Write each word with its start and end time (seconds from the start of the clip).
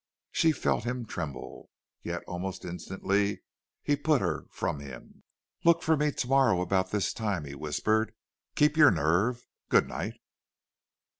She 0.31 0.51
felt 0.51 0.83
him 0.83 1.05
tremble. 1.05 1.69
Yet 2.01 2.23
almost 2.25 2.65
instantly 2.65 3.43
he 3.83 3.95
put 3.95 4.19
her 4.19 4.47
from 4.49 4.79
him. 4.79 5.21
"Look 5.63 5.83
for 5.83 5.95
me 5.95 6.11
to 6.11 6.27
morrow 6.27 6.59
about 6.61 6.89
this 6.89 7.13
time," 7.13 7.45
he 7.45 7.53
whispered. 7.53 8.15
"Keep 8.55 8.77
your 8.77 8.89
nerve.... 8.89 9.45
Good 9.69 9.87
night." 9.87 10.15